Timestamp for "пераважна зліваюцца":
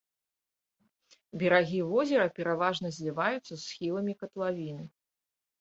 2.39-3.51